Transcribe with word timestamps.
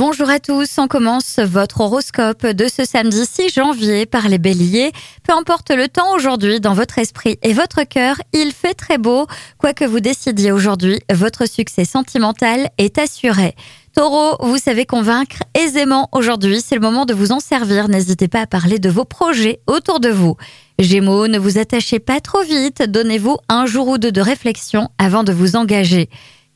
Bonjour 0.00 0.30
à 0.30 0.40
tous, 0.40 0.78
on 0.78 0.88
commence 0.88 1.38
votre 1.40 1.82
horoscope 1.82 2.46
de 2.46 2.68
ce 2.68 2.86
samedi 2.86 3.26
6 3.26 3.50
janvier 3.50 4.06
par 4.06 4.30
les 4.30 4.38
béliers. 4.38 4.92
Peu 5.24 5.34
importe 5.34 5.70
le 5.72 5.88
temps 5.88 6.14
aujourd'hui 6.14 6.58
dans 6.58 6.72
votre 6.72 6.98
esprit 6.98 7.38
et 7.42 7.52
votre 7.52 7.82
cœur, 7.82 8.16
il 8.32 8.52
fait 8.52 8.72
très 8.72 8.96
beau. 8.96 9.26
Quoi 9.58 9.74
que 9.74 9.84
vous 9.84 10.00
décidiez 10.00 10.52
aujourd'hui, 10.52 11.00
votre 11.12 11.46
succès 11.46 11.84
sentimental 11.84 12.70
est 12.78 12.96
assuré. 12.96 13.54
Taureau, 13.94 14.38
vous 14.40 14.56
savez 14.56 14.86
convaincre 14.86 15.42
aisément 15.52 16.08
aujourd'hui, 16.12 16.62
c'est 16.64 16.76
le 16.76 16.80
moment 16.80 17.04
de 17.04 17.12
vous 17.12 17.30
en 17.30 17.38
servir. 17.38 17.90
N'hésitez 17.90 18.26
pas 18.26 18.40
à 18.40 18.46
parler 18.46 18.78
de 18.78 18.88
vos 18.88 19.04
projets 19.04 19.60
autour 19.66 20.00
de 20.00 20.08
vous. 20.08 20.34
Gémeaux, 20.78 21.28
ne 21.28 21.38
vous 21.38 21.58
attachez 21.58 21.98
pas 21.98 22.20
trop 22.20 22.42
vite, 22.42 22.82
donnez-vous 22.88 23.36
un 23.50 23.66
jour 23.66 23.86
ou 23.88 23.98
deux 23.98 24.12
de 24.12 24.22
réflexion 24.22 24.88
avant 24.96 25.24
de 25.24 25.32
vous 25.34 25.56
engager. 25.56 26.08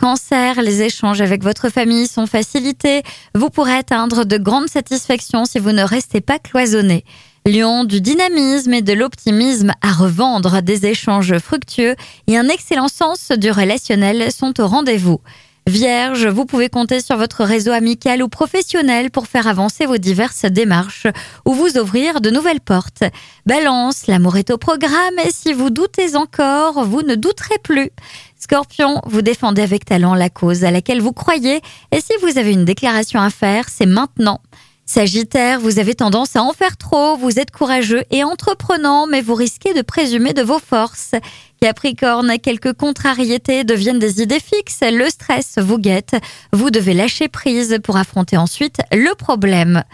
Cancer, 0.04 0.60
les 0.60 0.82
échanges 0.82 1.22
avec 1.22 1.42
votre 1.42 1.70
famille 1.70 2.06
sont 2.06 2.26
facilités. 2.26 3.02
Vous 3.34 3.48
pourrez 3.48 3.72
atteindre 3.72 4.26
de 4.26 4.36
grandes 4.36 4.68
satisfactions 4.68 5.46
si 5.46 5.58
vous 5.58 5.72
ne 5.72 5.82
restez 5.82 6.20
pas 6.20 6.38
cloisonné. 6.38 7.06
Lion, 7.46 7.84
du 7.84 8.02
dynamisme 8.02 8.74
et 8.74 8.82
de 8.82 8.92
l'optimisme 8.92 9.72
à 9.80 9.92
revendre, 9.92 10.60
des 10.60 10.84
échanges 10.84 11.38
fructueux 11.38 11.96
et 12.26 12.36
un 12.36 12.50
excellent 12.50 12.88
sens 12.88 13.32
du 13.32 13.50
relationnel 13.50 14.30
sont 14.30 14.60
au 14.60 14.66
rendez-vous. 14.66 15.22
Vierge, 15.66 16.26
vous 16.26 16.44
pouvez 16.44 16.68
compter 16.68 17.00
sur 17.00 17.16
votre 17.16 17.42
réseau 17.42 17.72
amical 17.72 18.22
ou 18.22 18.28
professionnel 18.28 19.10
pour 19.10 19.26
faire 19.26 19.46
avancer 19.46 19.86
vos 19.86 19.96
diverses 19.96 20.44
démarches 20.44 21.06
ou 21.46 21.54
vous 21.54 21.78
ouvrir 21.78 22.20
de 22.20 22.28
nouvelles 22.28 22.60
portes. 22.60 23.02
Balance, 23.46 24.06
l'amour 24.06 24.36
est 24.36 24.50
au 24.50 24.58
programme 24.58 25.18
et 25.24 25.30
si 25.30 25.54
vous 25.54 25.70
doutez 25.70 26.16
encore, 26.16 26.84
vous 26.84 27.00
ne 27.00 27.14
douterez 27.14 27.58
plus. 27.62 27.90
Scorpion, 28.38 29.00
vous 29.06 29.22
défendez 29.22 29.62
avec 29.62 29.86
talent 29.86 30.14
la 30.14 30.28
cause 30.28 30.64
à 30.64 30.70
laquelle 30.70 31.00
vous 31.00 31.14
croyez 31.14 31.62
et 31.92 32.00
si 32.00 32.12
vous 32.20 32.36
avez 32.36 32.52
une 32.52 32.66
déclaration 32.66 33.20
à 33.20 33.30
faire, 33.30 33.70
c'est 33.70 33.86
maintenant. 33.86 34.42
Sagittaire, 34.86 35.60
vous 35.60 35.78
avez 35.78 35.94
tendance 35.94 36.36
à 36.36 36.42
en 36.42 36.52
faire 36.52 36.76
trop, 36.76 37.16
vous 37.16 37.38
êtes 37.38 37.50
courageux 37.50 38.04
et 38.10 38.22
entreprenant, 38.22 39.06
mais 39.06 39.22
vous 39.22 39.34
risquez 39.34 39.72
de 39.72 39.80
présumer 39.80 40.34
de 40.34 40.42
vos 40.42 40.58
forces. 40.58 41.12
Capricorne, 41.60 42.38
quelques 42.38 42.74
contrariétés 42.74 43.64
deviennent 43.64 43.98
des 43.98 44.20
idées 44.20 44.40
fixes, 44.40 44.80
le 44.82 45.08
stress 45.08 45.58
vous 45.58 45.78
guette, 45.78 46.16
vous 46.52 46.70
devez 46.70 46.92
lâcher 46.92 47.28
prise 47.28 47.78
pour 47.82 47.96
affronter 47.96 48.36
ensuite 48.36 48.80
le 48.92 49.14
problème. 49.14 49.84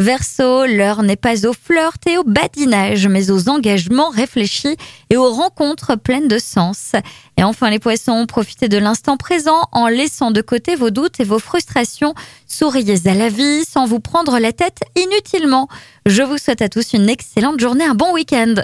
Verseau, 0.00 0.64
l'heure 0.64 1.02
n'est 1.02 1.14
pas 1.14 1.46
aux 1.46 1.52
flirt 1.52 2.06
et 2.06 2.16
au 2.16 2.24
badinage, 2.24 3.06
mais 3.06 3.30
aux 3.30 3.50
engagements 3.50 4.08
réfléchis 4.08 4.78
et 5.10 5.18
aux 5.18 5.30
rencontres 5.30 5.94
pleines 5.94 6.26
de 6.26 6.38
sens. 6.38 6.92
Et 7.36 7.44
enfin 7.44 7.68
les 7.68 7.78
poissons, 7.78 8.24
profitez 8.24 8.70
de 8.70 8.78
l'instant 8.78 9.18
présent 9.18 9.68
en 9.72 9.88
laissant 9.88 10.30
de 10.30 10.40
côté 10.40 10.74
vos 10.74 10.88
doutes 10.88 11.20
et 11.20 11.24
vos 11.24 11.38
frustrations. 11.38 12.14
Souriez 12.46 13.06
à 13.08 13.12
la 13.12 13.28
vie 13.28 13.66
sans 13.66 13.84
vous 13.84 14.00
prendre 14.00 14.38
la 14.38 14.54
tête 14.54 14.78
inutilement. 14.96 15.68
Je 16.06 16.22
vous 16.22 16.38
souhaite 16.38 16.62
à 16.62 16.70
tous 16.70 16.94
une 16.94 17.10
excellente 17.10 17.60
journée, 17.60 17.84
un 17.84 17.94
bon 17.94 18.14
week-end. 18.14 18.54